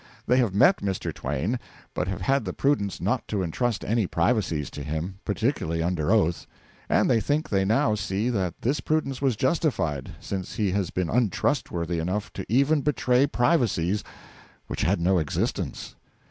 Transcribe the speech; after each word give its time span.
They 0.25 0.37
have 0.37 0.55
met 0.55 0.77
Mr. 0.79 1.13
Twain, 1.13 1.59
but 1.93 2.07
have 2.07 2.21
had 2.21 2.43
the 2.43 2.53
prudence 2.53 2.99
not 2.99 3.27
to 3.27 3.43
intrust 3.43 3.85
any 3.85 4.07
privacies 4.07 4.71
to 4.71 4.81
him 4.81 5.19
particularly 5.25 5.83
under 5.83 6.09
oath; 6.11 6.47
and 6.89 7.07
they 7.07 7.21
think 7.21 7.47
they 7.49 7.65
now 7.65 7.93
see 7.93 8.31
that 8.31 8.59
this 8.63 8.79
prudence 8.79 9.21
was 9.21 9.35
justified, 9.35 10.09
since 10.19 10.55
he 10.55 10.71
has 10.71 10.89
been 10.89 11.07
untrustworthy 11.07 11.99
enough 11.99 12.33
to 12.33 12.51
even 12.51 12.81
betray 12.81 13.27
privacies 13.27 14.03
which 14.65 14.81
had 14.81 14.99
no 14.99 15.19
existence. 15.19 15.93